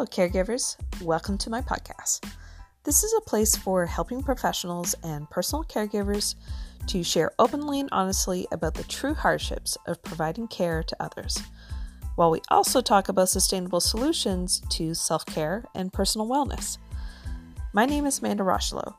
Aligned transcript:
Hello, 0.00 0.08
caregivers. 0.08 0.76
Welcome 1.02 1.36
to 1.36 1.50
my 1.50 1.60
podcast. 1.60 2.24
This 2.84 3.04
is 3.04 3.12
a 3.12 3.28
place 3.28 3.54
for 3.54 3.84
helping 3.84 4.22
professionals 4.22 4.94
and 5.02 5.28
personal 5.28 5.62
caregivers 5.62 6.36
to 6.86 7.04
share 7.04 7.32
openly 7.38 7.80
and 7.80 7.90
honestly 7.92 8.46
about 8.50 8.72
the 8.72 8.84
true 8.84 9.12
hardships 9.12 9.76
of 9.86 10.02
providing 10.02 10.48
care 10.48 10.82
to 10.82 10.96
others, 11.02 11.42
while 12.14 12.30
we 12.30 12.40
also 12.48 12.80
talk 12.80 13.10
about 13.10 13.28
sustainable 13.28 13.78
solutions 13.78 14.62
to 14.70 14.94
self 14.94 15.26
care 15.26 15.66
and 15.74 15.92
personal 15.92 16.26
wellness. 16.26 16.78
My 17.74 17.84
name 17.84 18.06
is 18.06 18.20
Amanda 18.20 18.42
Rocheleau. 18.42 18.94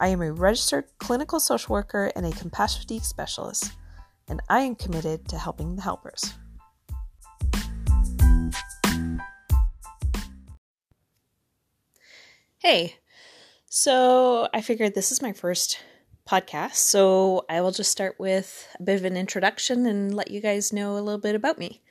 I 0.00 0.08
am 0.08 0.20
a 0.20 0.34
registered 0.34 0.84
clinical 0.98 1.40
social 1.40 1.72
worker 1.72 2.12
and 2.14 2.26
a 2.26 2.30
compassion 2.32 2.82
fatigue 2.82 3.04
specialist, 3.04 3.72
and 4.28 4.42
I 4.50 4.60
am 4.60 4.74
committed 4.74 5.26
to 5.28 5.38
helping 5.38 5.76
the 5.76 5.82
helpers. 5.82 6.34
Hey, 12.62 12.94
so 13.68 14.46
I 14.54 14.60
figured 14.60 14.94
this 14.94 15.10
is 15.10 15.20
my 15.20 15.32
first 15.32 15.80
podcast, 16.30 16.76
so 16.76 17.44
I 17.50 17.60
will 17.60 17.72
just 17.72 17.90
start 17.90 18.20
with 18.20 18.68
a 18.78 18.84
bit 18.84 19.00
of 19.00 19.04
an 19.04 19.16
introduction 19.16 19.84
and 19.84 20.14
let 20.14 20.30
you 20.30 20.40
guys 20.40 20.72
know 20.72 20.96
a 20.96 21.02
little 21.02 21.20
bit 21.20 21.34
about 21.34 21.58
me. 21.58 21.82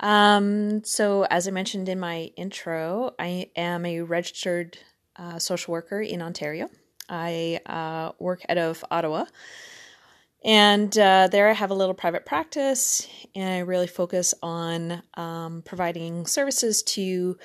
Um, 0.00 0.84
so, 0.84 1.22
as 1.30 1.48
I 1.48 1.52
mentioned 1.52 1.88
in 1.88 1.98
my 1.98 2.30
intro, 2.36 3.14
I 3.18 3.48
am 3.56 3.86
a 3.86 4.02
registered 4.02 4.76
uh, 5.16 5.38
social 5.38 5.72
worker 5.72 6.02
in 6.02 6.20
Ontario. 6.20 6.68
I 7.08 7.60
uh, 7.64 8.12
work 8.18 8.42
out 8.46 8.58
of 8.58 8.84
Ottawa. 8.90 9.24
And 10.44 10.94
uh, 10.98 11.28
there 11.28 11.48
I 11.48 11.54
have 11.54 11.70
a 11.70 11.74
little 11.74 11.94
private 11.94 12.26
practice, 12.26 13.08
and 13.34 13.54
I 13.54 13.60
really 13.60 13.86
focus 13.86 14.34
on 14.42 15.02
um, 15.14 15.62
providing 15.64 16.26
services 16.26 16.82
to 16.82 17.38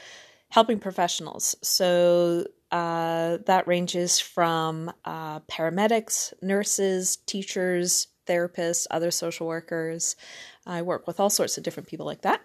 helping 0.51 0.79
professionals. 0.79 1.55
So 1.61 2.45
uh, 2.71 3.37
that 3.45 3.67
ranges 3.67 4.19
from 4.19 4.91
uh, 5.05 5.39
paramedics, 5.41 6.33
nurses, 6.41 7.17
teachers, 7.25 8.07
therapists, 8.27 8.87
other 8.91 9.11
social 9.11 9.47
workers. 9.47 10.15
I 10.65 10.81
work 10.81 11.07
with 11.07 11.19
all 11.19 11.29
sorts 11.29 11.57
of 11.57 11.63
different 11.63 11.89
people 11.89 12.05
like 12.05 12.21
that. 12.21 12.41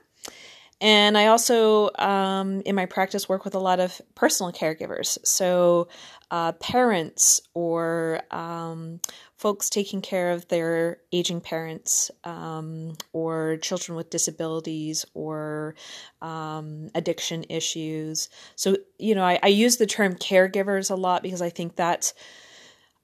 And 0.84 1.16
I 1.16 1.28
also, 1.28 1.88
um, 1.98 2.60
in 2.66 2.74
my 2.74 2.84
practice, 2.84 3.26
work 3.26 3.46
with 3.46 3.54
a 3.54 3.58
lot 3.58 3.80
of 3.80 4.02
personal 4.14 4.52
caregivers. 4.52 5.16
So, 5.24 5.88
uh, 6.30 6.52
parents 6.52 7.40
or 7.54 8.20
um, 8.30 9.00
folks 9.38 9.70
taking 9.70 10.02
care 10.02 10.32
of 10.32 10.46
their 10.48 10.98
aging 11.10 11.40
parents 11.40 12.10
um, 12.24 12.98
or 13.14 13.56
children 13.62 13.96
with 13.96 14.10
disabilities 14.10 15.06
or 15.14 15.74
um, 16.20 16.90
addiction 16.94 17.46
issues. 17.48 18.28
So, 18.54 18.76
you 18.98 19.14
know, 19.14 19.24
I, 19.24 19.38
I, 19.42 19.48
use 19.48 19.78
the 19.78 19.86
term 19.86 20.16
caregivers 20.16 20.90
a 20.90 20.96
lot 20.96 21.22
because 21.22 21.40
I 21.40 21.48
think 21.48 21.76
that's 21.76 22.12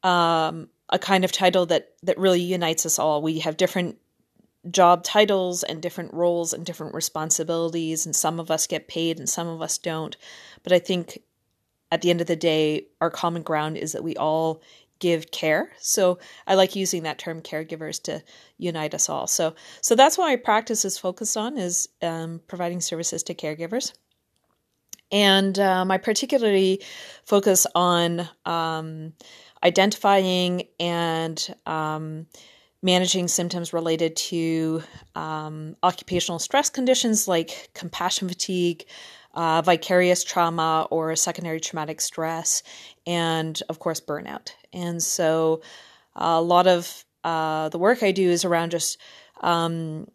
um, 0.03 0.69
a 0.91 0.99
kind 0.99 1.25
of 1.25 1.33
title 1.33 1.65
that, 1.67 1.95
that 2.03 2.19
really 2.19 2.43
unites 2.43 2.85
us 2.85 2.99
all. 2.99 3.23
We 3.23 3.39
have 3.39 3.57
different 3.57 3.97
job 4.69 5.05
titles 5.05 5.63
and 5.63 5.81
different 5.81 6.13
roles 6.13 6.53
and 6.53 6.67
different 6.67 6.95
responsibilities, 6.95 8.05
and 8.05 8.15
some 8.15 8.41
of 8.41 8.51
us 8.51 8.67
get 8.67 8.89
paid 8.89 9.19
and 9.19 9.29
some 9.29 9.49
of 9.49 9.63
us 9.63 9.79
don't. 9.79 10.17
But 10.63 10.73
I 10.73 10.79
think 10.79 11.23
at 11.93 12.03
the 12.03 12.11
end 12.11 12.21
of 12.21 12.27
the 12.27 12.37
day, 12.37 12.87
our 13.01 13.11
common 13.11 13.43
ground 13.43 13.77
is 13.77 13.93
that 13.93 14.05
we 14.05 14.17
all 14.17 14.63
give 15.01 15.31
care. 15.31 15.73
So 15.79 16.19
I 16.47 16.55
like 16.55 16.77
using 16.77 17.03
that 17.05 17.19
term 17.19 17.41
caregivers 17.41 18.01
to 18.03 18.23
unite 18.59 18.95
us 18.95 19.09
all. 19.09 19.27
So 19.27 19.55
so 19.81 19.95
that's 19.95 20.19
what 20.19 20.27
my 20.27 20.37
practice 20.37 20.85
is 20.85 20.99
focused 20.99 21.37
on 21.37 21.59
is 21.59 21.89
um, 22.03 22.41
providing 22.47 22.81
services 22.81 23.23
to 23.25 23.35
caregivers. 23.35 23.95
And 25.11 25.59
um, 25.59 25.91
I 25.91 25.99
particularly 25.99 26.83
focus 27.25 27.67
on 27.75 28.29
um, 28.45 29.15
identifying 29.65 30.69
and 30.79 31.55
um, 31.67 32.27
managing 32.83 33.29
symptoms 33.29 33.73
related 33.73 34.17
to 34.17 34.83
um, 35.15 35.77
occupational 35.83 36.39
stress 36.39 36.71
conditions 36.71 37.29
like 37.29 37.71
compassion 37.75 38.29
fatigue, 38.29 38.87
uh, 39.35 39.63
vicarious 39.63 40.25
trauma 40.25 40.87
or 40.91 41.15
secondary 41.15 41.61
traumatic 41.61 42.01
stress, 42.01 42.63
and 43.07 43.63
of 43.69 43.79
course, 43.79 44.01
burnout. 44.01 44.53
And 44.73 45.03
so, 45.03 45.61
a 46.17 46.41
lot 46.41 46.67
of 46.67 47.05
uh, 47.23 47.69
the 47.69 47.79
work 47.79 48.03
I 48.03 48.13
do 48.13 48.29
is 48.29 48.45
around 48.45 48.71
just 48.71 48.99
um, 49.43 50.09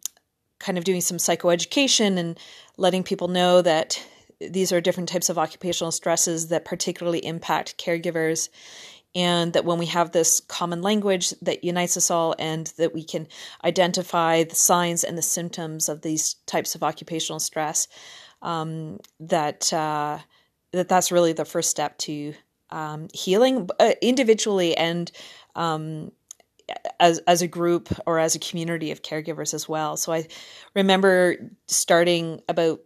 kind 0.58 0.78
of 0.78 0.84
doing 0.84 1.00
some 1.00 1.18
psychoeducation 1.18 2.18
and 2.18 2.38
letting 2.76 3.02
people 3.02 3.28
know 3.28 3.62
that 3.62 4.02
these 4.40 4.72
are 4.72 4.80
different 4.80 5.08
types 5.08 5.28
of 5.28 5.38
occupational 5.38 5.92
stresses 5.92 6.48
that 6.48 6.64
particularly 6.64 7.24
impact 7.24 7.78
caregivers 7.78 8.48
and 9.16 9.54
that 9.54 9.64
when 9.64 9.78
we 9.78 9.86
have 9.86 10.12
this 10.12 10.40
common 10.40 10.82
language 10.82 11.30
that 11.40 11.64
unites 11.64 11.96
us 11.96 12.10
all 12.10 12.34
and 12.38 12.66
that 12.76 12.92
we 12.92 13.02
can 13.02 13.26
identify 13.64 14.44
the 14.44 14.54
signs 14.54 15.02
and 15.02 15.16
the 15.16 15.22
symptoms 15.22 15.88
of 15.88 16.02
these 16.02 16.34
types 16.46 16.74
of 16.74 16.82
occupational 16.82 17.40
stress 17.40 17.88
um, 18.42 19.00
that 19.18 19.72
uh, 19.72 20.18
that 20.72 20.88
that's 20.88 21.10
really 21.10 21.32
the 21.32 21.46
first 21.46 21.70
step 21.70 21.96
to 21.96 22.34
um, 22.70 23.08
healing 23.14 23.68
uh, 23.80 23.92
individually 24.02 24.76
and 24.76 25.10
um, 25.54 26.12
as 27.00 27.18
as 27.20 27.40
a 27.40 27.48
group 27.48 27.88
or 28.06 28.18
as 28.18 28.34
a 28.34 28.40
community 28.40 28.90
of 28.90 29.00
caregivers 29.00 29.54
as 29.54 29.66
well. 29.66 29.96
So 29.96 30.12
I 30.12 30.26
remember 30.74 31.36
starting 31.68 32.42
about 32.50 32.80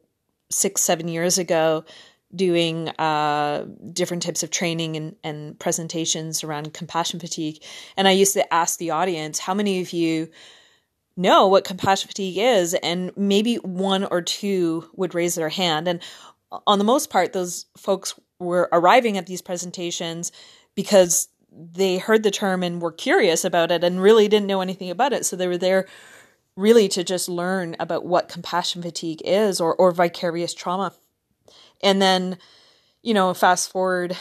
six 0.51 0.83
seven 0.83 1.09
years 1.09 1.39
ago 1.39 1.85
doing 2.35 2.89
uh, 2.91 3.67
different 3.93 4.23
types 4.23 4.43
of 4.43 4.51
training 4.51 4.97
and, 4.97 5.17
and 5.25 5.59
presentations 5.59 6.45
around 6.45 6.73
compassion 6.73 7.19
fatigue. 7.19 7.63
And 7.97 8.07
I 8.07 8.13
used 8.13 8.35
to 8.35 8.55
ask 8.55 8.79
the 8.79 8.91
audience, 8.91 9.39
how 9.39 9.55
many 9.55 9.81
of 9.81 9.93
you 9.93 10.29
know 11.17 11.49
what 11.49 11.65
compassion 11.65 12.09
fatigue 12.09 12.39
is? 12.39 12.75
And 12.75 13.11
maybe 13.17 13.57
one 13.57 14.05
or 14.05 14.23
two 14.23 14.89
would 14.95 15.15
raise 15.15 15.35
their 15.35 15.49
hand. 15.49 15.89
And 15.89 16.01
on 16.67 16.79
the 16.79 16.85
most 16.85 17.11
part, 17.11 17.33
those 17.33 17.67
folks 17.77 18.15
were 18.39 18.69
arriving 18.73 19.19
at 19.19 19.27
these 19.27 19.43
presentations 19.43 20.33
because 20.75 21.29
they 21.53 21.99
heard 21.99 22.23
the 22.23 22.31
term 22.31 22.63
and 22.63 22.81
were 22.81 22.93
curious 22.93 23.45
about 23.45 23.71
it 23.73 23.83
and 23.83 24.01
really 24.01 24.29
didn't 24.29 24.47
know 24.47 24.61
anything 24.61 24.91
about 24.91 25.13
it. 25.13 25.27
So 25.27 25.37
they 25.37 25.49
were 25.49 25.59
there 25.59 25.87
really 26.57 26.89
to 26.89 27.03
just 27.03 27.29
learn 27.29 27.77
about 27.81 28.05
what 28.05 28.29
compassion 28.29 28.83
fatigue 28.83 29.21
is 29.25 29.61
or, 29.61 29.75
or 29.75 29.93
vicarious 29.93 30.55
trauma. 30.55 30.93
And 31.83 32.01
then, 32.01 32.39
you 33.03 33.15
know, 33.15 33.33
fast 33.35 33.71
forward 33.71 34.17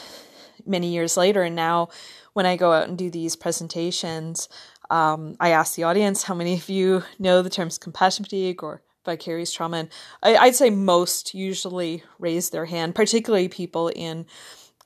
many 0.66 0.94
years 0.94 1.18
later, 1.18 1.44
and 1.44 1.56
now 1.56 1.90
when 2.34 2.46
I 2.46 2.56
go 2.56 2.72
out 2.72 2.88
and 2.88 2.98
do 2.98 3.10
these 3.10 3.36
presentations, 3.36 4.50
um, 4.90 5.36
I 5.40 5.50
ask 5.50 5.76
the 5.76 5.84
audience 5.84 6.24
how 6.24 6.34
many 6.34 6.56
of 6.56 6.70
you 6.70 7.04
know 7.20 7.42
the 7.42 7.50
terms 7.50 7.78
compassion 7.78 8.24
fatigue 8.24 8.64
or 8.64 8.82
vicarious 9.06 9.52
trauma. 9.52 9.78
And 9.78 9.90
I, 10.24 10.48
would 10.48 10.56
say 10.56 10.70
most 10.70 11.34
usually 11.34 12.04
raise 12.18 12.50
their 12.50 12.66
hand, 12.66 12.96
particularly 12.96 13.48
people 13.48 13.90
in 13.90 14.26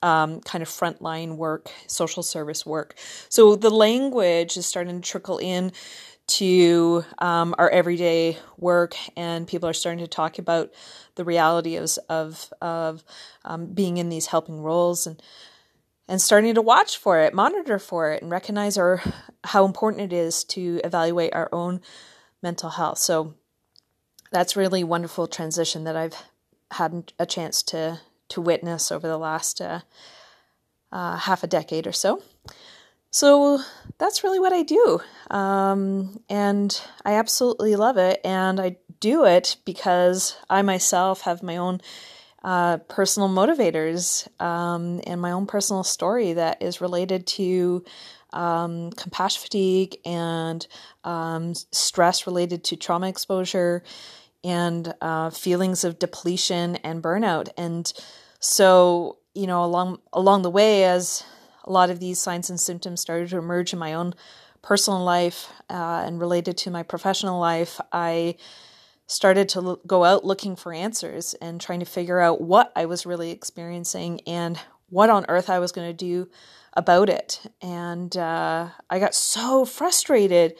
um, 0.02 0.42
kind 0.42 0.62
of 0.62 0.68
frontline 0.68 1.38
work, 1.38 1.72
social 1.88 2.24
service 2.24 2.66
work. 2.66 2.96
So 3.30 3.56
the 3.56 3.70
language 3.70 4.58
is 4.58 4.66
starting 4.66 5.02
to 5.02 5.10
trickle 5.10 5.38
in 5.38 5.72
to 6.26 7.04
um, 7.20 7.54
our 7.58 7.70
everyday 7.70 8.38
work, 8.58 8.96
and 9.18 9.48
people 9.48 9.68
are 9.68 9.74
starting 9.74 10.04
to 10.04 10.08
talk 10.08 10.40
about 10.40 10.72
the 11.16 11.26
reality 11.26 11.76
of 11.76 11.98
of, 12.10 12.54
of 12.62 13.04
um, 13.44 13.68
being 13.68 13.98
in 13.98 14.10
these 14.10 14.28
helping 14.28 14.62
roles 14.62 15.06
and 15.06 15.22
and 16.08 16.22
starting 16.22 16.54
to 16.54 16.62
watch 16.62 16.98
for 16.98 17.20
it, 17.20 17.34
monitor 17.34 17.80
for 17.80 18.12
it, 18.12 18.22
and 18.22 18.32
recognize 18.32 18.78
our 18.78 19.02
how 19.46 19.66
important 19.66 20.02
it 20.02 20.14
is 20.14 20.44
to 20.44 20.82
evaluate 20.84 21.34
our 21.34 21.50
own 21.52 21.82
mental 22.42 22.70
health. 22.70 22.98
So 22.98 23.36
that's 24.32 24.56
really 24.56 24.84
wonderful 24.84 25.28
transition 25.28 25.84
that 25.84 25.96
I've 25.96 26.18
had 26.72 27.14
a 27.20 27.26
chance 27.26 27.64
to 27.64 28.02
to 28.30 28.42
witness 28.42 28.92
over 28.92 29.08
the 29.08 29.18
last 29.18 29.62
uh, 29.62 29.82
uh, 30.92 31.18
half 31.18 31.44
a 31.44 31.48
decade 31.48 31.86
or 31.86 31.92
so. 31.92 32.22
So 33.14 33.62
that's 34.00 34.24
really 34.24 34.40
what 34.40 34.54
I 34.54 34.64
do, 34.64 35.00
um, 35.30 36.20
and 36.30 36.82
I 37.06 37.14
absolutely 37.14 37.76
love 37.76 37.98
it. 37.98 38.20
And 38.26 38.60
I 38.60 38.78
do 39.00 39.26
it 39.26 39.58
because 39.66 40.36
I 40.50 40.64
myself 40.64 41.22
have 41.22 41.44
my 41.44 41.58
own 41.58 41.80
uh, 42.44 42.78
personal 42.90 43.30
motivators 43.30 44.28
um, 44.42 45.00
and 45.06 45.22
my 45.22 45.32
own 45.32 45.46
personal 45.46 45.84
story 45.84 46.34
that 46.34 46.64
is 46.64 46.82
related 46.82 47.28
to 47.28 47.86
um, 48.34 48.90
compassion 48.94 49.44
fatigue 49.44 49.98
and 50.06 50.66
um, 51.04 51.54
stress 51.54 52.26
related 52.26 52.64
to 52.64 52.76
trauma 52.76 53.10
exposure 53.10 53.84
and 54.44 54.92
uh, 55.02 55.30
feelings 55.30 55.84
of 55.84 56.00
depletion 56.00 56.78
and 56.78 57.04
burnout. 57.04 57.50
And 57.58 57.94
so, 58.40 59.20
you 59.36 59.46
know, 59.46 59.64
along 59.64 60.00
along 60.12 60.42
the 60.42 60.50
way, 60.50 60.86
as 60.86 61.24
a 61.64 61.72
lot 61.72 61.90
of 61.90 62.00
these 62.00 62.22
signs 62.22 62.50
and 62.50 62.60
symptoms 62.60 63.02
started 63.02 63.30
to 63.30 63.38
emerge 63.38 63.74
in 63.74 63.80
my 63.80 63.94
own 63.94 64.14
personal 64.62 65.04
life 65.04 65.52
uh, 65.70 66.04
and 66.06 66.20
related 66.20 66.58
to 66.58 66.72
my 66.72 66.84
professional 66.84 67.40
life, 67.40 67.80
I 67.92 68.36
started 69.08 69.50
to 69.50 69.62
lo- 69.62 69.80
go 69.86 70.04
out 70.04 70.26
looking 70.26 70.56
for 70.56 70.74
answers 70.74 71.34
and 71.36 71.60
trying 71.60 71.80
to 71.80 71.86
figure 71.86 72.20
out 72.20 72.42
what 72.42 72.72
I 72.76 72.86
was 72.86 73.06
really 73.06 73.32
experiencing 73.32 74.22
and 74.26 74.60
what 74.90 75.10
on 75.10 75.26
earth 75.28 75.50
I 75.50 75.60
was 75.60 75.72
going 75.72 75.90
to 75.90 75.94
do 75.94 76.30
about 76.76 77.10
it. 77.10 77.42
And 77.62 78.16
uh, 78.16 78.70
I 78.90 79.00
got 79.00 79.14
so 79.14 79.66
frustrated 79.66 80.56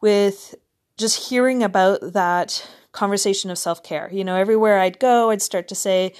with 0.00 0.54
just 0.96 1.28
hearing 1.28 1.62
about 1.62 2.00
that 2.12 2.68
conversation 2.92 3.50
of 3.50 3.58
self 3.58 3.82
care. 3.82 4.08
You 4.12 4.24
know, 4.24 4.36
everywhere 4.36 4.78
I'd 4.78 4.98
go, 4.98 5.30
I'd 5.30 5.42
start 5.42 5.68
to 5.68 5.74
say, 5.74 6.12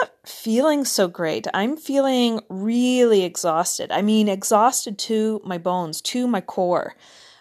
not 0.00 0.10
feeling 0.26 0.84
so 0.84 1.08
great. 1.08 1.46
I'm 1.54 1.76
feeling 1.76 2.40
really 2.48 3.24
exhausted. 3.24 3.90
I 3.90 4.02
mean, 4.02 4.28
exhausted 4.28 4.98
to 5.00 5.40
my 5.44 5.58
bones, 5.58 6.00
to 6.02 6.26
my 6.26 6.40
core. 6.40 6.94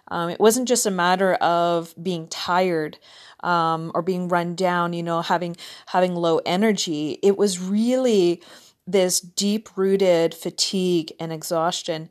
Um, 0.09 0.29
it 0.29 0.39
wasn't 0.39 0.67
just 0.67 0.85
a 0.85 0.91
matter 0.91 1.33
of 1.35 1.94
being 2.01 2.27
tired 2.27 2.97
um, 3.44 3.91
or 3.94 4.01
being 4.01 4.27
run 4.27 4.55
down, 4.55 4.94
you 4.94 5.03
know, 5.03 5.21
having 5.21 5.55
having 5.88 6.15
low 6.15 6.39
energy. 6.45 7.19
It 7.23 7.38
was 7.38 7.59
really 7.59 8.41
this 8.85 9.19
deep 9.19 9.69
rooted 9.75 10.33
fatigue 10.33 11.13
and 11.19 11.31
exhaustion. 11.31 12.09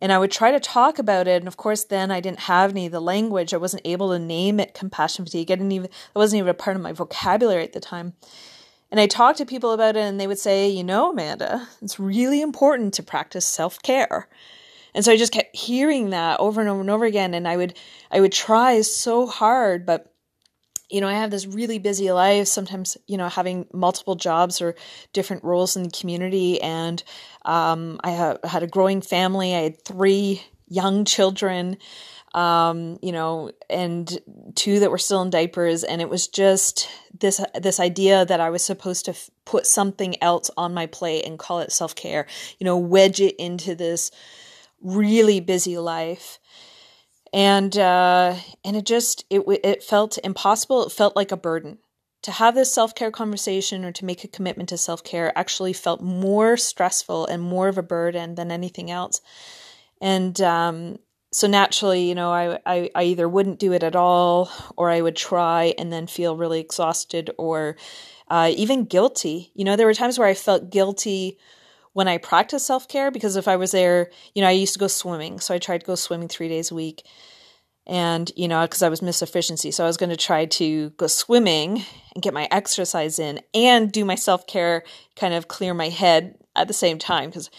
And 0.00 0.12
I 0.12 0.18
would 0.18 0.32
try 0.32 0.50
to 0.50 0.60
talk 0.60 0.98
about 0.98 1.28
it. 1.28 1.40
And 1.40 1.48
of 1.48 1.56
course, 1.56 1.84
then 1.84 2.10
I 2.10 2.20
didn't 2.20 2.40
have 2.40 2.72
any 2.72 2.86
of 2.86 2.92
the 2.92 3.00
language. 3.00 3.54
I 3.54 3.58
wasn't 3.58 3.86
able 3.86 4.10
to 4.10 4.18
name 4.18 4.58
it 4.58 4.74
compassion 4.74 5.24
fatigue. 5.24 5.50
I 5.50 5.54
didn't 5.54 5.72
even, 5.72 5.86
it 5.86 6.18
wasn't 6.18 6.40
even 6.40 6.50
a 6.50 6.54
part 6.54 6.76
of 6.76 6.82
my 6.82 6.92
vocabulary 6.92 7.62
at 7.62 7.72
the 7.72 7.80
time. 7.80 8.14
And 8.92 9.00
I 9.00 9.06
talked 9.06 9.38
to 9.38 9.46
people 9.46 9.72
about 9.72 9.96
it 9.96 10.00
and 10.00 10.20
they 10.20 10.26
would 10.26 10.38
say, 10.38 10.68
you 10.68 10.84
know, 10.84 11.12
Amanda, 11.12 11.66
it's 11.80 11.98
really 11.98 12.42
important 12.42 12.92
to 12.94 13.02
practice 13.02 13.46
self 13.46 13.80
care. 13.82 14.28
And 14.94 15.02
so 15.02 15.10
I 15.10 15.16
just 15.16 15.32
kept 15.32 15.56
hearing 15.56 16.10
that 16.10 16.38
over 16.38 16.60
and 16.60 16.68
over 16.68 16.82
and 16.82 16.90
over 16.90 17.06
again. 17.06 17.32
And 17.32 17.48
I 17.48 17.56
would, 17.56 17.74
I 18.10 18.20
would 18.20 18.32
try 18.32 18.82
so 18.82 19.26
hard, 19.26 19.86
but 19.86 20.12
you 20.90 21.00
know, 21.00 21.08
I 21.08 21.14
have 21.14 21.30
this 21.30 21.46
really 21.46 21.78
busy 21.78 22.12
life, 22.12 22.48
sometimes, 22.48 22.98
you 23.06 23.16
know, 23.16 23.30
having 23.30 23.66
multiple 23.72 24.14
jobs 24.14 24.60
or 24.60 24.74
different 25.14 25.42
roles 25.42 25.74
in 25.74 25.84
the 25.84 25.90
community. 25.90 26.60
And 26.60 27.02
um, 27.46 27.98
I 28.04 28.12
ha- 28.14 28.36
had 28.44 28.62
a 28.62 28.66
growing 28.66 29.00
family. 29.00 29.54
I 29.54 29.60
had 29.60 29.82
three 29.86 30.42
young 30.68 31.06
children, 31.06 31.78
um, 32.34 32.98
you 33.00 33.12
know, 33.12 33.52
and 33.70 34.18
two 34.54 34.80
that 34.80 34.90
were 34.90 34.98
still 34.98 35.22
in 35.22 35.30
diapers. 35.30 35.82
And 35.82 36.02
it 36.02 36.10
was 36.10 36.28
just 36.28 36.90
this, 37.22 37.40
this 37.58 37.80
idea 37.80 38.26
that 38.26 38.40
I 38.40 38.50
was 38.50 38.62
supposed 38.62 39.06
to 39.06 39.12
f- 39.12 39.30
put 39.46 39.66
something 39.66 40.22
else 40.22 40.50
on 40.58 40.74
my 40.74 40.84
plate 40.84 41.24
and 41.24 41.38
call 41.38 41.60
it 41.60 41.72
self 41.72 41.94
care, 41.94 42.26
you 42.58 42.66
know, 42.66 42.76
wedge 42.76 43.20
it 43.20 43.36
into 43.36 43.74
this 43.74 44.10
really 44.82 45.40
busy 45.40 45.78
life 45.78 46.38
and 47.32 47.76
uh, 47.78 48.36
and 48.64 48.76
it 48.76 48.84
just 48.84 49.24
it 49.30 49.42
it 49.64 49.82
felt 49.82 50.18
impossible. 50.22 50.84
It 50.84 50.92
felt 50.92 51.16
like 51.16 51.32
a 51.32 51.36
burden 51.36 51.78
to 52.22 52.30
have 52.30 52.54
this 52.54 52.72
self 52.72 52.94
care 52.94 53.10
conversation 53.10 53.84
or 53.84 53.92
to 53.92 54.04
make 54.04 54.22
a 54.24 54.28
commitment 54.28 54.68
to 54.68 54.78
self 54.78 55.02
care. 55.02 55.36
Actually, 55.36 55.72
felt 55.72 56.02
more 56.02 56.56
stressful 56.56 57.26
and 57.26 57.42
more 57.42 57.68
of 57.68 57.78
a 57.78 57.82
burden 57.82 58.34
than 58.34 58.50
anything 58.50 58.90
else. 58.90 59.20
And 60.00 60.38
um, 60.40 60.98
so 61.32 61.46
naturally, 61.46 62.08
you 62.08 62.14
know, 62.14 62.30
I, 62.30 62.58
I 62.66 62.90
I 62.94 63.02
either 63.04 63.28
wouldn't 63.28 63.58
do 63.58 63.72
it 63.72 63.82
at 63.82 63.96
all, 63.96 64.50
or 64.76 64.90
I 64.90 65.00
would 65.00 65.16
try 65.16 65.74
and 65.78 65.92
then 65.92 66.06
feel 66.06 66.36
really 66.36 66.60
exhausted 66.60 67.30
or 67.38 67.76
uh, 68.28 68.52
even 68.54 68.84
guilty. 68.84 69.50
You 69.54 69.64
know, 69.64 69.74
there 69.74 69.86
were 69.86 69.94
times 69.94 70.18
where 70.18 70.28
I 70.28 70.34
felt 70.34 70.70
guilty 70.70 71.38
when 71.94 72.06
I 72.08 72.18
practiced 72.18 72.66
self 72.66 72.86
care 72.86 73.10
because 73.10 73.36
if 73.36 73.48
I 73.48 73.56
was 73.56 73.72
there, 73.72 74.10
you 74.34 74.42
know, 74.42 74.48
I 74.48 74.52
used 74.52 74.74
to 74.74 74.78
go 74.78 74.88
swimming. 74.88 75.40
So 75.40 75.54
I 75.54 75.58
tried 75.58 75.80
to 75.80 75.86
go 75.86 75.94
swimming 75.94 76.28
three 76.28 76.48
days 76.48 76.70
a 76.70 76.74
week. 76.74 77.02
And, 77.84 78.30
you 78.36 78.46
know, 78.46 78.62
because 78.62 78.82
I 78.82 78.88
was 78.88 79.02
Miss 79.02 79.22
Efficiency. 79.22 79.72
So 79.72 79.82
I 79.82 79.88
was 79.88 79.96
going 79.96 80.10
to 80.10 80.16
try 80.16 80.44
to 80.44 80.90
go 80.90 81.08
swimming 81.08 81.84
and 82.14 82.22
get 82.22 82.32
my 82.32 82.46
exercise 82.50 83.18
in 83.18 83.40
and 83.54 83.90
do 83.90 84.04
my 84.04 84.14
self 84.14 84.46
care, 84.46 84.84
kind 85.16 85.34
of 85.34 85.48
clear 85.48 85.74
my 85.74 85.88
head 85.88 86.36
at 86.54 86.68
the 86.68 86.74
same 86.74 86.98
time 86.98 87.30
because 87.30 87.50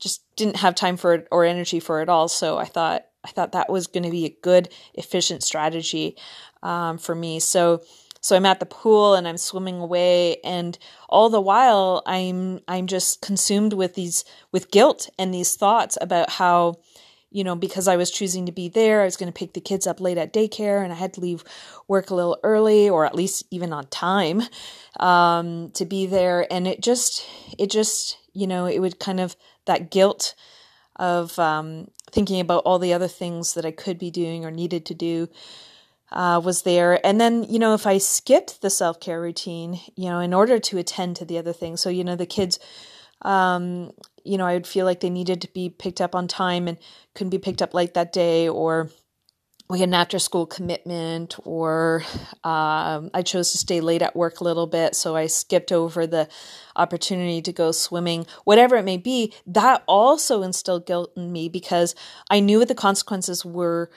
just 0.00 0.22
didn't 0.34 0.56
have 0.56 0.74
time 0.74 0.96
for 0.96 1.14
it 1.14 1.28
or 1.30 1.44
energy 1.44 1.78
for 1.78 2.00
it 2.02 2.08
all. 2.08 2.26
So 2.26 2.56
I 2.58 2.64
thought, 2.64 3.06
I 3.24 3.28
thought 3.28 3.52
that 3.52 3.70
was 3.70 3.86
going 3.86 4.04
to 4.04 4.10
be 4.10 4.24
a 4.24 4.36
good, 4.42 4.68
efficient 4.94 5.42
strategy 5.42 6.16
um, 6.62 6.98
for 6.98 7.14
me. 7.14 7.40
So, 7.40 7.82
so 8.20 8.36
I'm 8.36 8.46
at 8.46 8.60
the 8.60 8.66
pool 8.66 9.14
and 9.14 9.26
I'm 9.26 9.38
swimming 9.38 9.78
away 9.78 10.38
and 10.44 10.78
all 11.08 11.30
the 11.30 11.40
while 11.40 12.02
I'm 12.06 12.60
I'm 12.68 12.86
just 12.86 13.22
consumed 13.22 13.72
with 13.72 13.94
these 13.94 14.24
with 14.52 14.70
guilt 14.70 15.08
and 15.18 15.32
these 15.32 15.56
thoughts 15.56 15.96
about 16.00 16.30
how 16.30 16.76
you 17.30 17.44
know 17.44 17.56
because 17.56 17.88
I 17.88 17.96
was 17.96 18.10
choosing 18.10 18.44
to 18.46 18.52
be 18.52 18.68
there 18.68 19.00
I 19.00 19.06
was 19.06 19.16
going 19.16 19.32
to 19.32 19.38
pick 19.38 19.54
the 19.54 19.60
kids 19.60 19.86
up 19.86 20.00
late 20.00 20.18
at 20.18 20.34
daycare 20.34 20.82
and 20.82 20.92
I 20.92 20.96
had 20.96 21.14
to 21.14 21.20
leave 21.20 21.44
work 21.88 22.10
a 22.10 22.14
little 22.14 22.38
early 22.42 22.90
or 22.90 23.06
at 23.06 23.14
least 23.14 23.44
even 23.50 23.72
on 23.72 23.86
time 23.86 24.42
um, 24.98 25.70
to 25.70 25.86
be 25.86 26.06
there 26.06 26.46
and 26.52 26.68
it 26.68 26.82
just 26.82 27.26
it 27.58 27.70
just 27.70 28.18
you 28.34 28.46
know 28.46 28.66
it 28.66 28.80
would 28.80 28.98
kind 29.00 29.20
of 29.20 29.34
that 29.64 29.90
guilt 29.90 30.34
of 31.00 31.36
um, 31.38 31.90
thinking 32.12 32.40
about 32.40 32.62
all 32.64 32.78
the 32.78 32.92
other 32.92 33.08
things 33.08 33.54
that 33.54 33.64
I 33.64 33.70
could 33.72 33.98
be 33.98 34.10
doing 34.10 34.44
or 34.44 34.50
needed 34.50 34.84
to 34.86 34.94
do 34.94 35.28
uh, 36.12 36.40
was 36.44 36.62
there. 36.62 37.04
And 37.04 37.18
then, 37.20 37.42
you 37.44 37.58
know, 37.58 37.72
if 37.72 37.86
I 37.86 37.98
skipped 37.98 38.60
the 38.60 38.70
self 38.70 39.00
care 39.00 39.20
routine, 39.20 39.80
you 39.96 40.10
know, 40.10 40.20
in 40.20 40.34
order 40.34 40.58
to 40.58 40.78
attend 40.78 41.16
to 41.16 41.24
the 41.24 41.38
other 41.38 41.54
things, 41.54 41.80
so, 41.80 41.88
you 41.88 42.04
know, 42.04 42.16
the 42.16 42.26
kids, 42.26 42.58
um, 43.22 43.92
you 44.24 44.36
know, 44.36 44.44
I 44.44 44.54
would 44.54 44.66
feel 44.66 44.84
like 44.84 45.00
they 45.00 45.10
needed 45.10 45.40
to 45.42 45.52
be 45.52 45.70
picked 45.70 46.00
up 46.00 46.14
on 46.14 46.28
time 46.28 46.68
and 46.68 46.76
couldn't 47.14 47.30
be 47.30 47.38
picked 47.38 47.62
up 47.62 47.72
late 47.72 47.94
that 47.94 48.12
day, 48.12 48.48
or 48.48 48.90
we 49.70 49.78
had 49.78 49.88
an 49.88 49.94
after 49.94 50.18
school 50.18 50.46
commitment, 50.46 51.36
or 51.44 52.02
um, 52.42 53.10
I 53.14 53.22
chose 53.24 53.52
to 53.52 53.58
stay 53.58 53.80
late 53.80 54.02
at 54.02 54.16
work 54.16 54.40
a 54.40 54.44
little 54.44 54.66
bit, 54.66 54.96
so 54.96 55.14
I 55.14 55.28
skipped 55.28 55.70
over 55.70 56.08
the 56.08 56.28
opportunity 56.74 57.40
to 57.42 57.52
go 57.52 57.70
swimming, 57.70 58.26
whatever 58.44 58.76
it 58.76 58.84
may 58.84 58.96
be, 58.96 59.32
that 59.46 59.84
also 59.86 60.42
instilled 60.42 60.86
guilt 60.86 61.12
in 61.16 61.30
me 61.30 61.48
because 61.48 61.94
I 62.28 62.40
knew 62.40 62.58
what 62.58 62.68
the 62.68 62.74
consequences 62.74 63.44
were 63.44 63.90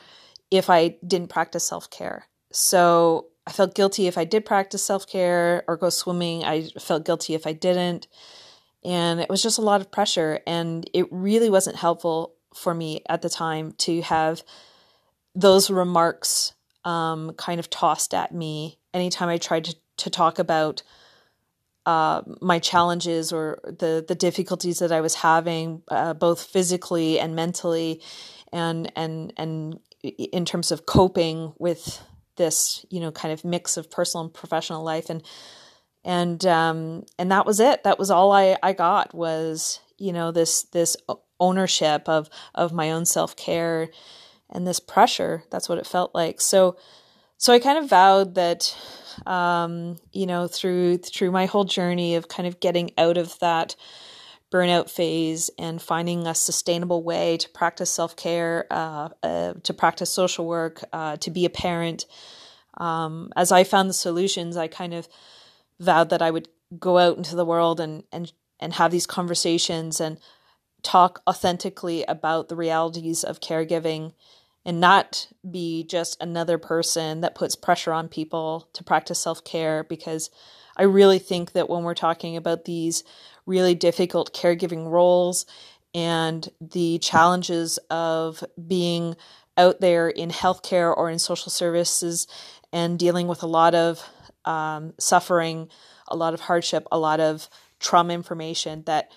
if 0.51 0.69
I 0.69 0.97
didn't 1.05 1.29
practice 1.29 1.63
self 1.63 1.89
care. 1.89 2.27
So 2.51 3.27
I 3.47 3.51
felt 3.51 3.73
guilty 3.73 4.05
if 4.05 4.17
I 4.17 4.25
did 4.25 4.45
practice 4.45 4.85
self 4.85 5.07
care 5.07 5.63
or 5.67 5.75
go 5.75 5.89
swimming. 5.89 6.43
I 6.43 6.69
felt 6.79 7.05
guilty 7.05 7.33
if 7.33 7.47
I 7.47 7.53
didn't. 7.53 8.07
And 8.85 9.19
it 9.19 9.29
was 9.29 9.41
just 9.41 9.57
a 9.57 9.61
lot 9.61 9.81
of 9.81 9.91
pressure. 9.91 10.41
And 10.45 10.87
it 10.93 11.07
really 11.09 11.49
wasn't 11.49 11.77
helpful 11.77 12.35
for 12.53 12.75
me 12.75 13.01
at 13.09 13.23
the 13.23 13.29
time 13.29 13.71
to 13.79 14.01
have 14.03 14.43
those 15.35 15.69
remarks 15.69 16.53
um, 16.85 17.33
kind 17.37 17.59
of 17.59 17.69
tossed 17.69 18.13
at 18.13 18.33
me 18.33 18.79
anytime 18.93 19.29
I 19.29 19.37
tried 19.37 19.65
to, 19.65 19.75
to 19.97 20.09
talk 20.09 20.39
about 20.39 20.83
uh, 21.85 22.21
my 22.41 22.59
challenges 22.59 23.33
or 23.33 23.59
the, 23.63 24.03
the 24.07 24.15
difficulties 24.15 24.79
that 24.79 24.91
I 24.91 25.01
was 25.01 25.15
having, 25.15 25.81
uh, 25.89 26.13
both 26.13 26.43
physically 26.43 27.19
and 27.19 27.35
mentally, 27.35 28.01
and 28.51 28.91
and 28.95 29.33
and 29.37 29.79
in 30.03 30.45
terms 30.45 30.71
of 30.71 30.85
coping 30.85 31.53
with 31.57 32.01
this, 32.35 32.85
you 32.89 32.99
know, 32.99 33.11
kind 33.11 33.33
of 33.33 33.45
mix 33.45 33.77
of 33.77 33.89
personal 33.89 34.25
and 34.25 34.33
professional 34.33 34.83
life. 34.83 35.09
And, 35.09 35.23
and, 36.03 36.45
um, 36.45 37.05
and 37.17 37.31
that 37.31 37.45
was 37.45 37.59
it. 37.59 37.83
That 37.83 37.99
was 37.99 38.11
all 38.11 38.31
I, 38.31 38.57
I 38.61 38.73
got 38.73 39.13
was, 39.13 39.79
you 39.97 40.11
know, 40.11 40.31
this, 40.31 40.63
this 40.63 40.97
ownership 41.39 42.09
of, 42.09 42.29
of 42.53 42.73
my 42.73 42.91
own 42.91 43.05
self 43.05 43.35
care 43.35 43.89
and 44.53 44.65
this 44.65 44.79
pressure. 44.79 45.43
That's 45.49 45.67
what 45.67 45.77
it 45.77 45.85
felt 45.85 46.15
like. 46.15 46.39
So, 46.39 46.77
so 47.37 47.51
I 47.51 47.59
kind 47.59 47.77
of 47.77 47.89
vowed 47.89 48.35
that, 48.35 48.75
um, 49.25 49.97
you 50.13 50.25
know, 50.25 50.47
through, 50.47 50.99
through 50.99 51.31
my 51.31 51.45
whole 51.45 51.65
journey 51.65 52.15
of 52.15 52.29
kind 52.29 52.47
of 52.47 52.61
getting 52.61 52.91
out 52.97 53.17
of 53.17 53.37
that, 53.39 53.75
burnout 54.53 54.87
phase 54.87 55.49
and 55.57 55.81
finding 55.81 56.27
a 56.27 56.35
sustainable 56.35 57.03
way 57.03 57.37
to 57.37 57.49
practice 57.49 57.89
self 57.89 58.15
care, 58.15 58.67
uh, 58.69 59.09
uh, 59.23 59.53
to 59.63 59.73
practice 59.73 60.11
social 60.11 60.45
work, 60.45 60.83
uh, 60.93 61.17
to 61.17 61.31
be 61.31 61.43
a 61.43 61.49
parent. 61.49 62.05
Um, 62.77 63.31
as 63.35 63.51
I 63.51 63.63
found 63.63 63.89
the 63.89 63.93
solutions, 63.93 64.55
I 64.55 64.67
kind 64.67 64.93
of 64.93 65.07
vowed 65.79 66.09
that 66.11 66.21
I 66.21 66.29
would 66.29 66.47
go 66.79 66.99
out 66.99 67.17
into 67.17 67.35
the 67.35 67.45
world 67.45 67.79
and 67.79 68.03
and 68.11 68.31
and 68.59 68.73
have 68.73 68.91
these 68.91 69.07
conversations 69.07 69.99
and 69.99 70.19
talk 70.83 71.21
authentically 71.27 72.03
about 72.03 72.47
the 72.47 72.55
realities 72.55 73.23
of 73.23 73.39
caregiving 73.39 74.13
and 74.65 74.79
not 74.79 75.27
be 75.49 75.83
just 75.83 76.21
another 76.21 76.57
person 76.57 77.21
that 77.21 77.35
puts 77.35 77.55
pressure 77.55 77.91
on 77.91 78.07
people 78.07 78.69
to 78.73 78.83
practice 78.83 79.19
self 79.19 79.43
care 79.43 79.83
because 79.83 80.29
I 80.77 80.83
really 80.83 81.19
think 81.19 81.51
that 81.51 81.69
when 81.69 81.83
we're 81.83 81.93
talking 81.93 82.35
about 82.37 82.65
these 82.65 83.03
really 83.45 83.75
difficult 83.75 84.33
caregiving 84.33 84.89
roles 84.89 85.45
and 85.93 86.47
the 86.59 86.97
challenges 86.99 87.77
of 87.89 88.43
being 88.67 89.15
out 89.57 89.81
there 89.81 90.09
in 90.09 90.29
healthcare 90.29 90.95
or 90.95 91.09
in 91.09 91.19
social 91.19 91.51
services 91.51 92.27
and 92.71 92.97
dealing 92.97 93.27
with 93.27 93.43
a 93.43 93.47
lot 93.47 93.75
of 93.75 94.03
um, 94.45 94.93
suffering, 94.99 95.69
a 96.07 96.15
lot 96.15 96.33
of 96.33 96.41
hardship, 96.41 96.87
a 96.91 96.97
lot 96.97 97.19
of 97.19 97.47
trauma 97.79 98.13
information 98.13 98.83
that 98.85 99.11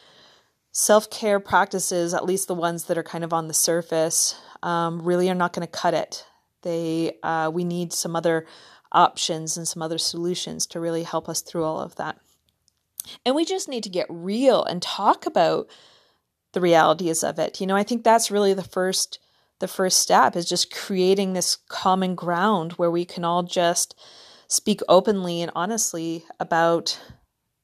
self 0.72 1.08
care 1.08 1.40
practices, 1.40 2.12
at 2.12 2.26
least 2.26 2.48
the 2.48 2.54
ones 2.54 2.84
that 2.84 2.98
are 2.98 3.02
kind 3.02 3.24
of 3.24 3.32
on 3.32 3.48
the 3.48 3.54
surface, 3.54 4.38
um, 4.66 5.00
really 5.00 5.30
are 5.30 5.34
not 5.34 5.52
going 5.52 5.66
to 5.66 5.70
cut 5.70 5.94
it. 5.94 6.26
They 6.62 7.16
uh, 7.22 7.50
we 7.54 7.62
need 7.64 7.92
some 7.92 8.16
other 8.16 8.46
options 8.90 9.56
and 9.56 9.66
some 9.66 9.80
other 9.80 9.98
solutions 9.98 10.66
to 10.66 10.80
really 10.80 11.04
help 11.04 11.28
us 11.28 11.40
through 11.40 11.64
all 11.64 11.80
of 11.80 11.94
that. 11.96 12.18
And 13.24 13.36
we 13.36 13.44
just 13.44 13.68
need 13.68 13.84
to 13.84 13.88
get 13.88 14.06
real 14.10 14.64
and 14.64 14.82
talk 14.82 15.24
about 15.24 15.68
the 16.52 16.60
realities 16.60 17.22
of 17.22 17.38
it. 17.38 17.60
You 17.60 17.66
know, 17.68 17.76
I 17.76 17.84
think 17.84 18.02
that's 18.02 18.30
really 18.30 18.54
the 18.54 18.64
first 18.64 19.20
the 19.60 19.68
first 19.68 19.98
step 19.98 20.34
is 20.34 20.48
just 20.48 20.74
creating 20.74 21.32
this 21.32 21.56
common 21.68 22.14
ground 22.14 22.72
where 22.72 22.90
we 22.90 23.04
can 23.04 23.24
all 23.24 23.44
just 23.44 23.94
speak 24.48 24.80
openly 24.88 25.40
and 25.42 25.52
honestly 25.54 26.24
about 26.40 27.00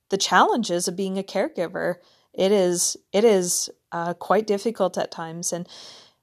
the 0.08 0.16
challenges 0.16 0.88
of 0.88 0.96
being 0.96 1.18
a 1.18 1.22
caregiver. 1.22 1.96
It 2.32 2.52
is 2.52 2.96
it 3.12 3.24
is 3.24 3.68
uh, 3.90 4.14
quite 4.14 4.46
difficult 4.46 4.96
at 4.96 5.10
times, 5.10 5.52
and 5.52 5.68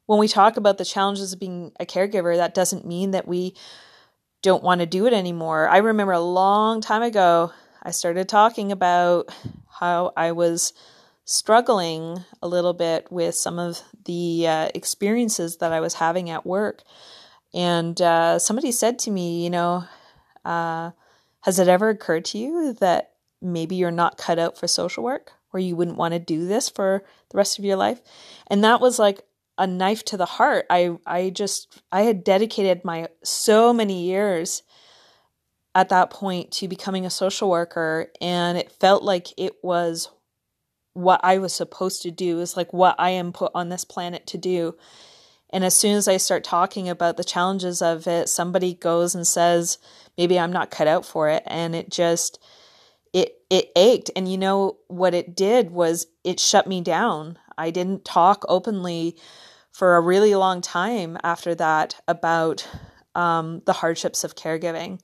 when 0.10 0.18
we 0.18 0.28
talk 0.28 0.58
about 0.58 0.80
the 0.80 0.86
challenges 0.86 1.34
of 1.34 1.39
being 1.39 1.72
a 1.80 1.86
caregiver, 1.86 2.36
that 2.36 2.56
doesn't 2.56 2.84
mean 2.84 3.12
that 3.12 3.28
we 3.28 3.54
don't 4.42 4.63
want 4.63 4.82
to 4.82 4.88
do 4.88 5.06
it 5.06 5.13
anymore. 5.13 5.70
I 5.70 5.78
remember 5.78 6.13
a 6.13 6.20
long 6.20 6.82
time 6.82 7.04
ago, 7.04 7.54
I 7.84 7.92
started 7.92 8.28
talking 8.28 8.72
about 8.72 9.32
how 9.70 10.12
I 10.18 10.32
was 10.32 10.74
struggling 11.25 12.25
a 12.42 12.48
little 12.48 12.74
bit 12.74 13.12
with 13.12 13.36
some 13.36 13.60
of 13.60 13.84
the 14.06 14.48
uh, 14.48 14.70
experiences 14.74 15.58
that 15.58 15.74
I 15.74 15.80
was 15.80 15.94
having 15.94 16.32
at 16.32 16.44
work. 16.44 16.82
And 17.54 18.01
uh, 18.01 18.39
somebody 18.39 18.72
said 18.72 18.98
to 19.00 19.12
me, 19.12 19.44
you 19.44 19.51
know, 19.51 19.84
uh, 20.44 20.89
has 21.42 21.60
it 21.60 21.68
ever 21.68 21.89
occurred 21.89 22.25
to 22.25 22.39
you 22.39 22.74
that 22.80 23.12
maybe 23.44 23.75
you're 23.75 23.92
not 23.92 24.18
cut 24.18 24.39
out 24.39 24.58
for 24.58 24.66
social 24.66 25.04
work 25.04 25.34
or 25.54 25.60
you 25.60 25.75
wouldn't 25.75 25.98
want 25.98 26.16
to 26.16 26.20
do 26.20 26.48
this 26.48 26.68
for 26.68 27.04
the 27.30 27.38
rest 27.38 27.60
of 27.60 27.66
your 27.66 27.75
life? 27.75 28.01
And 28.48 28.63
that 28.63 28.82
was 28.82 28.98
like 28.98 29.24
a 29.60 29.68
knife 29.68 30.04
to 30.06 30.18
the 30.18 30.25
heart. 30.25 30.66
I 30.72 30.98
I 31.06 31.30
just 31.30 31.82
I 31.92 32.01
had 32.04 32.24
dedicated 32.24 32.84
my 32.84 33.10
so 33.24 33.72
many 33.74 34.06
years 34.06 34.63
at 35.75 35.89
that 35.89 36.10
point 36.10 36.51
to 36.51 36.68
becoming 36.68 37.06
a 37.06 37.12
social 37.12 37.50
worker 37.50 38.08
and 38.20 38.58
it 38.58 38.72
felt 38.72 39.04
like 39.04 39.28
it 39.38 39.54
was 39.62 40.10
what 40.94 41.20
I 41.24 41.38
was 41.38 41.54
supposed 41.54 42.01
to 42.01 42.12
do 42.12 42.39
is 42.39 42.58
like 42.58 42.74
what 42.74 42.96
I 42.98 43.12
am 43.12 43.32
put 43.32 43.51
on 43.54 43.70
this 43.70 43.86
planet 43.86 44.25
to 44.28 44.38
do. 44.38 44.75
And 45.51 45.63
as 45.63 45.75
soon 45.75 45.96
as 45.96 46.08
I 46.08 46.18
start 46.18 46.44
talking 46.44 46.89
about 46.89 47.18
the 47.18 47.24
challenges 47.24 47.82
of 47.82 48.08
it, 48.08 48.30
somebody 48.30 48.74
goes 48.74 49.16
and 49.16 49.25
says, 49.25 49.78
maybe 50.18 50.39
I'm 50.39 50.51
not 50.51 50.72
cut 50.72 50.88
out 50.88 51.06
for 51.06 51.30
it. 51.30 51.44
And 51.46 51.75
it 51.75 51.89
just, 51.89 52.39
it, 53.13 53.36
it 53.50 53.72
ached. 53.75 54.12
And 54.16 54.30
you 54.30 54.38
know 54.38 54.78
what 54.88 55.13
it 55.13 55.36
did 55.36 55.72
was 55.72 56.08
it 56.24 56.39
shut 56.39 56.68
me 56.68 56.82
down. 56.82 57.38
I 57.58 57.72
didn't 57.72 58.06
talk 58.06 58.46
openly 58.48 59.18
for 59.72 59.96
a 59.96 60.02
really 60.02 60.36
long 60.36 60.62
time 60.62 61.18
after 61.24 61.56
that 61.56 61.96
about 62.08 62.68
um, 63.16 63.62
the 63.66 63.74
hardships 63.74 64.24
of 64.24 64.36
caregiving. 64.36 65.00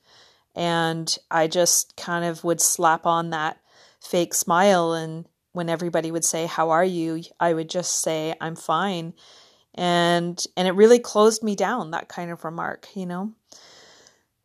And 0.56 1.16
I 1.30 1.48
just 1.48 1.96
kind 1.98 2.26
of 2.26 2.44
would 2.44 2.62
slap 2.62 3.06
on 3.06 3.32
that 3.32 3.58
fake 4.00 4.34
smile. 4.34 4.94
And 4.94 5.26
when 5.52 5.70
everybody 5.70 6.12
would 6.12 6.26
say, 6.26 6.46
How 6.46 6.70
are 6.72 6.86
you? 6.86 7.24
I 7.40 7.54
would 7.54 7.70
just 7.70 8.02
say, 8.02 8.36
I'm 8.40 8.56
fine. 8.56 9.14
And 9.74 10.42
and 10.56 10.68
it 10.68 10.72
really 10.72 11.00
closed 11.00 11.44
me 11.44 11.56
down, 11.56 11.92
that 11.92 12.08
kind 12.08 12.32
of 12.32 12.46
remark, 12.46 12.88
you 12.96 13.06
know? 13.06 13.34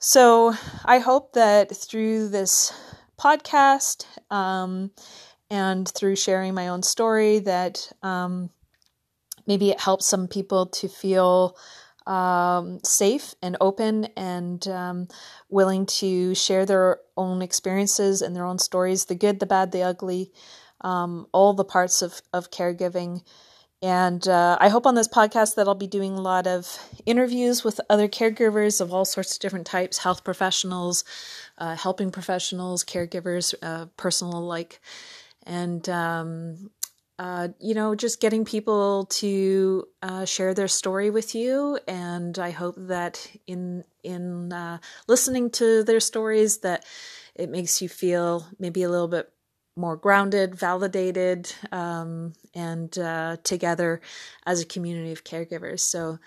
So 0.00 0.55
I 0.85 0.99
hope 0.99 1.35
that 1.35 1.77
through 1.77 2.29
this 2.29 2.73
podcast 3.21 4.07
um, 4.31 4.91
and 5.50 5.87
through 5.89 6.17
sharing 6.17 6.55
my 6.55 6.69
own 6.69 6.83
story 6.83 7.41
that 7.41 7.93
um, 8.03 8.50
maybe 9.50 9.71
it 9.71 9.80
helps 9.80 10.07
some 10.07 10.28
people 10.28 10.66
to 10.66 10.87
feel 10.87 11.57
um, 12.07 12.78
safe 12.85 13.35
and 13.42 13.57
open 13.61 14.04
and 14.16 14.69
um, 14.69 15.09
willing 15.49 15.87
to 15.87 16.37
share 16.37 16.64
their 16.64 16.99
own 17.16 17.42
experiences 17.42 18.23
and 18.23 18.37
their 18.37 18.47
own 18.47 18.61
stories 18.61 19.07
the 19.07 19.16
good, 19.16 19.40
the 19.40 19.47
bad, 19.47 19.73
the 19.73 19.83
ugly, 19.83 20.30
um, 20.83 21.26
all 21.33 21.52
the 21.52 21.64
parts 21.64 22.00
of, 22.00 22.23
of 22.33 22.52
caregiving. 22.52 23.23
And 23.83 24.23
uh, 24.28 24.57
I 24.61 24.69
hope 24.69 24.87
on 24.87 24.95
this 24.95 25.09
podcast 25.09 25.57
that 25.57 25.66
I'll 25.66 25.75
be 25.75 25.88
doing 25.88 26.14
a 26.16 26.21
lot 26.21 26.47
of 26.47 26.78
interviews 27.04 27.64
with 27.64 27.80
other 27.90 28.07
caregivers 28.07 28.80
of 28.80 28.95
all 28.95 29.04
sorts 29.04 29.35
of 29.35 29.40
different 29.40 29.66
types 29.66 29.99
health 29.99 30.23
professionals, 30.23 31.02
uh, 31.59 31.75
helping 31.75 32.12
professionals, 32.12 32.85
caregivers, 32.85 33.52
uh, 33.62 33.87
personal 33.97 34.38
alike. 34.38 34.80
And 35.45 35.88
um, 35.88 36.71
uh, 37.21 37.49
you 37.61 37.75
know, 37.75 37.95
just 37.95 38.19
getting 38.19 38.47
people 38.47 39.05
to 39.05 39.87
uh, 40.00 40.25
share 40.25 40.55
their 40.55 40.69
story 40.69 41.11
with 41.11 41.35
you, 41.35 41.79
and 41.87 42.39
I 42.39 42.50
hope 42.50 42.77
that 42.79 43.31
in 43.47 43.85
in 44.03 44.55
uh, 44.55 44.79
listening 45.07 45.50
to 45.50 45.85
their 45.85 46.00
stories, 46.00 46.61
that 46.61 46.87
it 47.35 47.50
makes 47.50 47.83
you 47.83 47.91
feel 47.91 48.47
maybe 48.59 48.85
a 48.85 48.89
little 48.89 49.07
bit 49.07 49.31
more 49.77 49.97
grounded, 49.97 50.55
validated, 50.55 51.53
um, 51.73 52.33
and 52.55 52.99
uh, 52.99 53.37
together 53.45 54.00
as 54.47 54.62
a 54.62 54.67
community 54.67 55.12
of 55.12 55.23
caregivers. 55.23 55.81
So. 55.81 56.19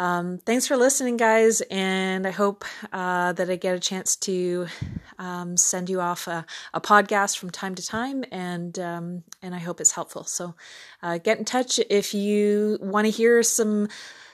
Um, 0.00 0.38
thanks 0.38 0.66
for 0.66 0.78
listening, 0.78 1.18
guys, 1.18 1.60
and 1.70 2.26
I 2.26 2.30
hope 2.30 2.64
uh, 2.90 3.34
that 3.34 3.50
I 3.50 3.56
get 3.56 3.76
a 3.76 3.78
chance 3.78 4.16
to 4.16 4.66
um, 5.18 5.58
send 5.58 5.90
you 5.90 6.00
off 6.00 6.26
a, 6.26 6.46
a, 6.72 6.80
podcast 6.80 7.36
from 7.36 7.50
time 7.50 7.74
to 7.74 7.86
time, 7.86 8.24
and 8.32 8.78
um, 8.78 9.24
and 9.42 9.54
I 9.54 9.58
hope 9.58 9.78
it's 9.78 9.92
helpful. 9.92 10.24
So, 10.24 10.54
uh, 11.02 11.18
get 11.18 11.36
in 11.36 11.44
touch 11.44 11.78
if 11.90 12.14
you 12.14 12.78
want 12.80 13.08
to 13.08 13.10
hear 13.10 13.42
some 13.42 13.88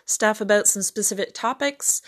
stuff 0.04 0.40
about 0.40 0.68
some 0.68 0.82
specific 0.82 1.34
topics, 1.34 2.00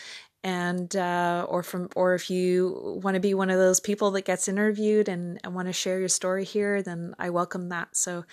and 0.45 0.95
uh, 0.95 1.45
or 1.49 1.65
from 1.65 1.89
or 1.97 2.15
if 2.15 2.31
you 2.31 3.01
want 3.03 3.15
to 3.15 3.21
be 3.21 3.35
one 3.35 3.51
of 3.51 3.59
those 3.59 3.81
people 3.81 4.13
that 4.13 4.25
gets 4.25 4.47
interviewed 4.47 5.09
and, 5.09 5.41
and 5.43 5.53
want 5.53 5.67
to 5.67 5.73
share 5.73 5.99
your 5.99 6.09
story 6.09 6.45
here, 6.45 6.81
then 6.81 7.17
I 7.19 7.31
welcome 7.31 7.71
that. 7.71 7.97
So, 7.97 8.25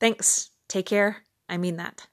thanks. 0.00 0.50
Take 0.68 0.84
care. 0.84 1.24
I 1.48 1.56
mean 1.56 1.76
that. 1.76 2.06